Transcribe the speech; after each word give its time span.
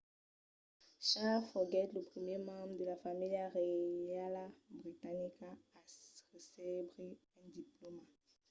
charles 1.07 1.45
foguèt 1.53 1.89
lo 1.95 2.01
primièr 2.11 2.39
membre 2.49 2.75
de 2.79 2.85
la 2.91 2.97
familha 3.05 3.45
reiala 3.57 4.43
britanica 4.81 5.47
a 5.79 5.81
recebre 6.33 7.01
un 7.41 7.47
diplòma 7.59 8.03